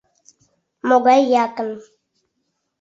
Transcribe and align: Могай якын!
Могай 0.87 1.21
якын! 1.43 1.69